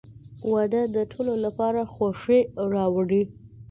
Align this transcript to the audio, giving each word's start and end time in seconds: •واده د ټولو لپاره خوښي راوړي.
•واده 0.51 0.81
د 0.95 0.97
ټولو 1.11 1.33
لپاره 1.45 1.81
خوښي 1.93 2.39
راوړي. 2.73 3.23